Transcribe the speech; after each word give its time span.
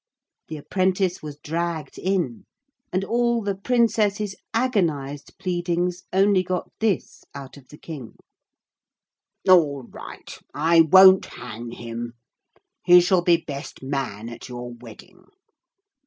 The 0.47 0.57
apprentice 0.57 1.21
was 1.21 1.37
dragged 1.43 1.99
in, 1.99 2.47
and 2.91 3.03
all 3.03 3.43
the 3.43 3.53
Princess's 3.53 4.33
agonized 4.51 5.37
pleadings 5.37 6.01
only 6.11 6.41
got 6.41 6.71
this 6.79 7.23
out 7.35 7.55
of 7.55 7.67
the 7.67 7.77
King 7.77 8.15
'All 9.47 9.83
right. 9.83 10.39
I 10.55 10.81
won't 10.91 11.25
hang 11.27 11.69
him. 11.69 12.13
He 12.83 12.99
shall 12.99 13.21
be 13.21 13.37
best 13.37 13.83
man 13.83 14.27
at 14.27 14.49
your 14.49 14.73
wedding.' 14.73 15.25